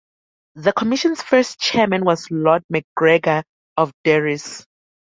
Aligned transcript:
The 0.55 0.73
Commission's 0.73 1.21
first 1.21 1.59
chairman 1.59 2.03
was 2.05 2.31
Lord 2.31 2.63
McGregor 2.73 3.43
of 3.77 3.93
Durris. 4.03 4.65